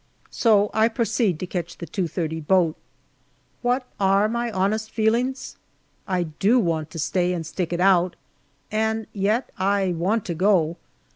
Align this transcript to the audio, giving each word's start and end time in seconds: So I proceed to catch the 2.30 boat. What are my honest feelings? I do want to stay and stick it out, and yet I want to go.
So 0.31 0.71
I 0.73 0.87
proceed 0.87 1.37
to 1.41 1.45
catch 1.45 1.77
the 1.77 1.85
2.30 1.85 2.47
boat. 2.47 2.75
What 3.61 3.85
are 3.99 4.27
my 4.27 4.51
honest 4.51 4.89
feelings? 4.89 5.57
I 6.07 6.23
do 6.23 6.57
want 6.57 6.89
to 6.89 6.97
stay 6.97 7.33
and 7.33 7.45
stick 7.45 7.71
it 7.71 7.79
out, 7.79 8.15
and 8.71 9.05
yet 9.13 9.51
I 9.59 9.91
want 9.93 10.25
to 10.25 10.33
go. 10.33 10.77